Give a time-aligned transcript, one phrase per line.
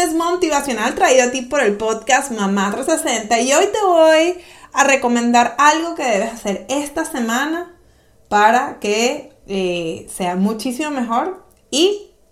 [0.00, 4.38] lunes motivacional traído a ti por el podcast Mamá 360 y hoy te voy
[4.72, 7.76] a recomendar algo que debes hacer esta semana
[8.28, 12.09] para que eh, sea muchísimo mejor y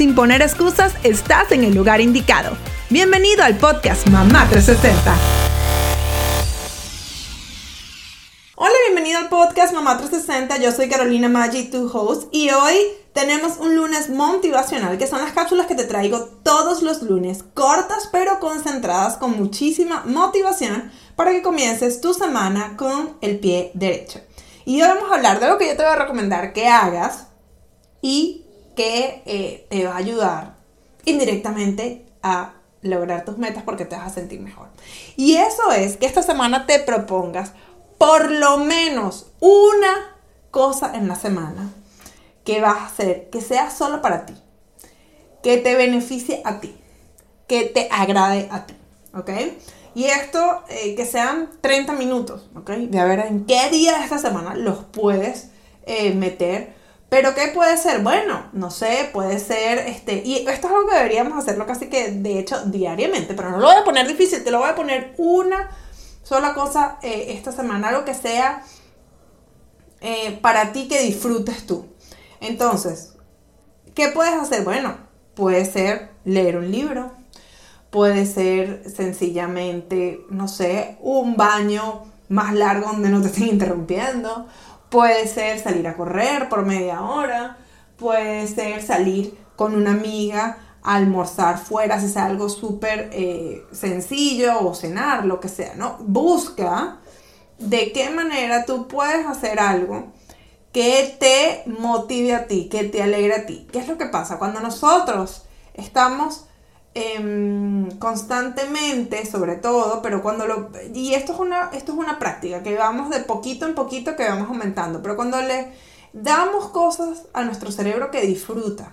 [0.00, 2.56] sin poner excusas, estás en el lugar indicado.
[2.88, 5.14] Bienvenido al podcast Mamá 360.
[8.54, 10.56] Hola, bienvenido al podcast Mamá 360.
[10.56, 12.76] Yo soy Carolina Maggi, tu host, y hoy
[13.12, 18.08] tenemos un lunes motivacional, que son las cápsulas que te traigo todos los lunes, cortas
[18.10, 24.22] pero concentradas con muchísima motivación para que comiences tu semana con el pie derecho.
[24.64, 27.26] Y hoy vamos a hablar de lo que yo te voy a recomendar que hagas
[28.00, 28.39] y
[28.80, 30.54] que eh, te va a ayudar
[31.04, 34.68] indirectamente a lograr tus metas porque te vas a sentir mejor.
[35.16, 37.52] Y eso es que esta semana te propongas
[37.98, 40.16] por lo menos una
[40.50, 41.70] cosa en la semana
[42.42, 44.32] que vas a hacer que sea solo para ti,
[45.42, 46.74] que te beneficie a ti,
[47.46, 48.74] que te agrade a ti,
[49.12, 49.30] ¿ok?
[49.94, 52.70] Y esto, eh, que sean 30 minutos, ¿ok?
[52.70, 55.50] De a ver en qué día de esta semana los puedes
[55.84, 56.79] eh, meter.
[57.10, 58.02] Pero ¿qué puede ser?
[58.02, 62.12] Bueno, no sé, puede ser, este, y esto es algo que deberíamos hacerlo casi que,
[62.12, 65.14] de hecho, diariamente, pero no lo voy a poner difícil, te lo voy a poner
[65.18, 65.70] una
[66.22, 68.62] sola cosa eh, esta semana, algo que sea
[70.00, 71.86] eh, para ti que disfrutes tú.
[72.40, 73.16] Entonces,
[73.92, 74.62] ¿qué puedes hacer?
[74.62, 74.96] Bueno,
[75.34, 77.10] puede ser leer un libro,
[77.90, 84.46] puede ser sencillamente, no sé, un baño más largo donde no te estén interrumpiendo,
[84.90, 87.56] puede ser salir a correr por media hora,
[87.96, 94.74] puede ser salir con una amiga almorzar fuera, si es algo súper eh, sencillo o
[94.74, 95.98] cenar, lo que sea, ¿no?
[96.00, 96.98] Busca
[97.58, 100.12] de qué manera tú puedes hacer algo
[100.72, 103.66] que te motive a ti, que te alegre a ti.
[103.72, 104.38] ¿Qué es lo que pasa?
[104.38, 106.46] Cuando nosotros estamos
[106.94, 110.70] em, constantemente, sobre todo, pero cuando lo...
[110.94, 114.28] Y esto es, una, esto es una práctica, que vamos de poquito en poquito, que
[114.28, 115.72] vamos aumentando, pero cuando le
[116.12, 118.92] damos cosas a nuestro cerebro que disfruta,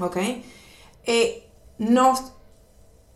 [0.00, 0.16] ¿ok?
[1.04, 1.48] Eh,
[1.78, 2.32] nos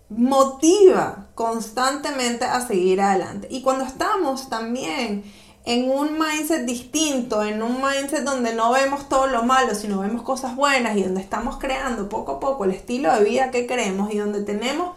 [0.08, 3.48] motiva constantemente a seguir adelante.
[3.50, 5.24] Y cuando estamos también
[5.64, 10.22] en un mindset distinto, en un mindset donde no vemos todo lo malo, sino vemos
[10.22, 14.12] cosas buenas y donde estamos creando poco a poco el estilo de vida que queremos
[14.12, 14.96] y donde tenemos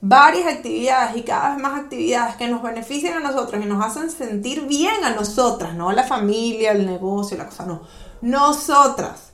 [0.00, 4.10] varias actividades y cada vez más actividades que nos benefician a nosotros y nos hacen
[4.10, 7.82] sentir bien a nosotras, no la familia, el negocio, la cosa, no,
[8.20, 9.32] nosotras.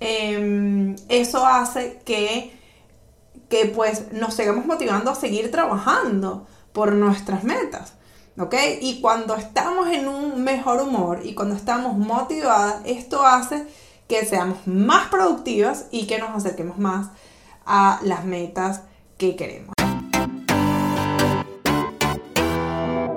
[0.00, 2.58] Em, eso hace que,
[3.48, 7.94] que pues nos sigamos motivando a seguir trabajando por nuestras metas.
[8.38, 8.54] ¿Ok?
[8.80, 13.66] Y cuando estamos en un mejor humor y cuando estamos motivadas, esto hace
[14.08, 17.08] que seamos más productivas y que nos acerquemos más
[17.66, 18.82] a las metas
[19.18, 19.79] que queremos.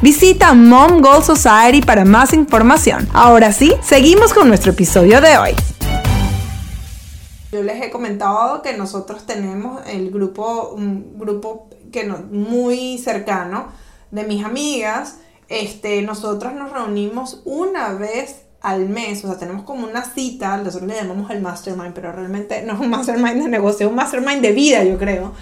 [0.00, 3.08] Visita Mom Goal Society para más información.
[3.12, 5.50] Ahora sí, seguimos con nuestro episodio de hoy.
[7.50, 13.72] Yo les he comentado que nosotros tenemos el grupo, un grupo que no, muy cercano
[14.12, 15.16] de mis amigas.
[15.48, 20.88] Este, nosotros nos reunimos una vez al mes, o sea, tenemos como una cita, nosotros
[20.88, 24.42] le llamamos el mastermind, pero realmente no es un mastermind de negocio, es un mastermind
[24.42, 25.32] de vida, yo creo.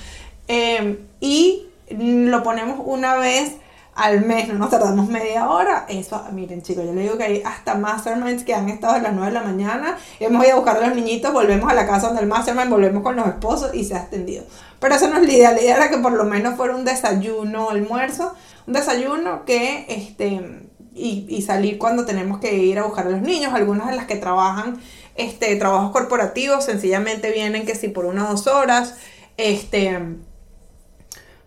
[0.48, 3.56] Eh, y lo ponemos una vez
[3.96, 5.86] al mes, no nos tardamos media hora.
[5.88, 9.14] Eso, miren chicos, yo le digo que hay hasta masterminds que han estado a las
[9.14, 12.08] 9 de la mañana, hemos ido a buscar a los niñitos, volvemos a la casa
[12.08, 14.44] donde el mastermind, volvemos con los esposos y se ha extendido.
[14.78, 16.84] Pero eso no es la idea, la idea era que por lo menos fuera un
[16.84, 18.34] desayuno, almuerzo,
[18.66, 23.54] un desayuno que, este, y, salir cuando tenemos que ir a buscar a los niños,
[23.54, 24.78] algunas de las que trabajan,
[25.14, 28.94] este, trabajos corporativos, sencillamente vienen que si por una o dos horas,
[29.38, 30.24] este, en,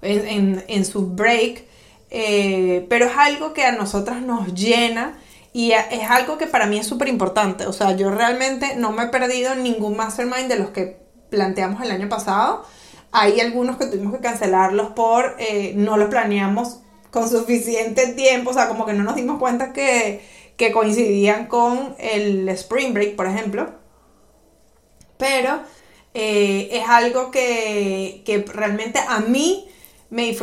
[0.01, 1.68] en, en su break,
[2.11, 5.17] eh, pero es algo que a nosotras nos llena
[5.51, 7.65] y es algo que para mí es súper importante.
[7.65, 10.97] O sea, yo realmente no me he perdido ningún mastermind de los que
[11.29, 12.65] planteamos el año pasado.
[13.11, 18.53] Hay algunos que tuvimos que cancelarlos por eh, no los planeamos con suficiente tiempo, o
[18.53, 20.21] sea, como que no nos dimos cuenta que,
[20.57, 23.71] que coincidían con el Spring Break, por ejemplo.
[25.17, 25.61] Pero
[26.13, 29.67] eh, es algo que, que realmente a mí
[30.09, 30.35] me,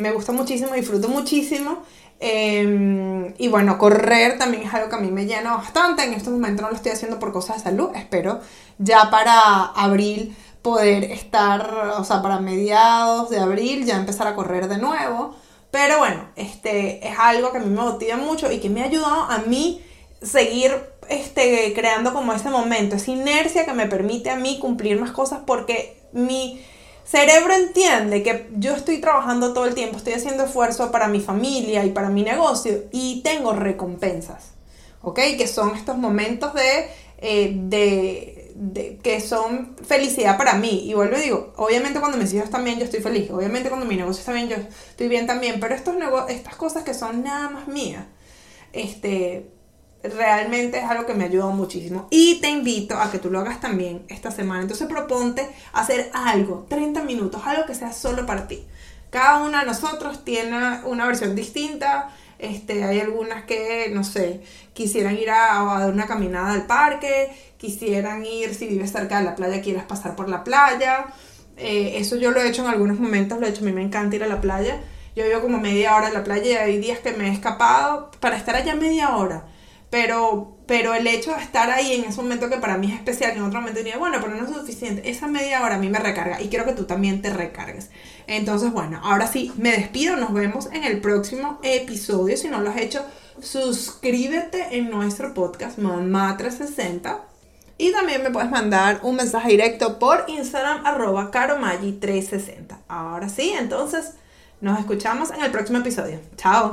[0.00, 1.82] me gusta muchísimo, disfruto muchísimo.
[2.20, 6.04] Em, y bueno, correr también es algo que a mí me llena bastante.
[6.04, 7.90] En estos momentos no lo estoy haciendo por cosas de salud.
[7.94, 8.40] Espero
[8.78, 14.68] ya para abril poder estar, o sea, para mediados de abril ya empezar a correr
[14.68, 15.36] de nuevo.
[15.70, 18.86] Pero bueno, este es algo que a mí me motiva mucho y que me ha
[18.86, 19.84] ayudado a mí
[20.22, 20.72] seguir
[21.08, 25.40] este, creando como ese momento, esa inercia que me permite a mí cumplir más cosas
[25.44, 26.64] porque mi
[27.04, 31.84] cerebro entiende que yo estoy trabajando todo el tiempo, estoy haciendo esfuerzo para mi familia
[31.84, 34.52] y para mi negocio y tengo recompensas,
[35.02, 35.20] ¿ok?
[35.36, 40.88] Que son estos momentos de, eh, de, que son felicidad para mí.
[40.88, 43.86] Y vuelvo y digo, obviamente cuando mis hijos están bien yo estoy feliz, obviamente cuando
[43.86, 45.94] mi negocio está bien yo estoy bien también, pero estos
[46.28, 48.04] estas cosas que son nada más mías,
[48.72, 49.53] este,
[50.04, 52.06] realmente es algo que me ha ayudado muchísimo.
[52.10, 54.62] Y te invito a que tú lo hagas también esta semana.
[54.62, 58.64] Entonces proponte hacer algo, 30 minutos, algo que sea solo para ti.
[59.10, 62.10] Cada una de nosotros tiene una versión distinta.
[62.38, 64.42] Este, hay algunas que, no sé,
[64.74, 69.36] quisieran ir a, dar una caminada al parque, quisieran ir, si vives cerca de la
[69.36, 71.06] playa, quieras pasar por la playa.
[71.56, 73.82] Eh, eso yo lo he hecho en algunos momentos, lo he hecho, a mí me
[73.82, 74.80] encanta ir a la playa.
[75.16, 78.10] Yo vivo como media hora en la playa y hay días que me he escapado
[78.18, 79.44] para estar allá media hora
[79.94, 83.30] pero, pero el hecho de estar ahí en ese momento que para mí es especial,
[83.30, 85.88] que en otro momento diría, bueno, pero no es suficiente, esa media hora a mí
[85.88, 87.90] me recarga y quiero que tú también te recargues.
[88.26, 92.36] Entonces, bueno, ahora sí, me despido, nos vemos en el próximo episodio.
[92.36, 93.06] Si no lo has hecho,
[93.40, 97.20] suscríbete en nuestro podcast Mamá 360.
[97.78, 102.78] Y también me puedes mandar un mensaje directo por Instagram arroba caromaggi360.
[102.88, 104.14] Ahora sí, entonces
[104.60, 106.18] nos escuchamos en el próximo episodio.
[106.36, 106.72] Chao.